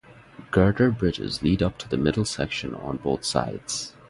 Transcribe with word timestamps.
Girder 0.49 0.89
bridges 0.89 1.43
lead 1.43 1.61
up 1.61 1.77
to 1.77 1.87
the 1.87 1.95
middle 1.95 2.25
section 2.25 2.73
on 2.73 2.97
both 2.97 3.23
sides. 3.23 3.93